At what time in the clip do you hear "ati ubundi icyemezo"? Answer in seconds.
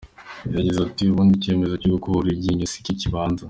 0.87-1.73